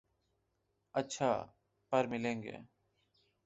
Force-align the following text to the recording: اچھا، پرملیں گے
اچھا، 0.95 1.31
پرملیں 1.91 2.43
گے 2.43 2.57